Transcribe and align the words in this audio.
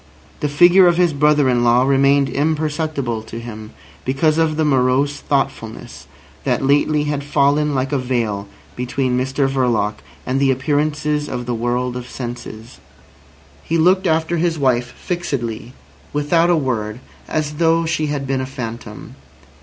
The 0.39 0.49
figure 0.49 0.87
of 0.87 0.97
his 0.97 1.13
brother 1.13 1.47
in 1.47 1.63
law 1.63 1.83
remained 1.83 2.27
imperceptible 2.27 3.21
to 3.21 3.39
him 3.39 3.69
because 4.03 4.39
of 4.39 4.57
the 4.57 4.65
morose 4.65 5.17
thoughtfulness 5.19 6.07
that 6.43 6.65
lately 6.65 7.03
had 7.03 7.23
fallen 7.23 7.75
like 7.75 7.91
a 7.91 7.99
veil 7.99 8.47
between 8.75 9.15
Mr 9.15 9.47
Verloc 9.47 9.99
and 10.25 10.39
the 10.39 10.49
appearances 10.49 11.29
of 11.29 11.45
the 11.45 11.53
world 11.53 11.95
of 11.95 12.09
senses. 12.09 12.79
He 13.63 13.77
looked 13.77 14.07
after 14.07 14.37
his 14.37 14.57
wife 14.57 14.87
fixedly, 14.97 15.73
without 16.13 16.49
a 16.49 16.57
word, 16.57 16.99
as 17.27 17.57
though 17.57 17.85
she 17.85 18.07
had 18.07 18.25
been 18.25 18.41
a 18.41 18.47
phantom. 18.47 19.13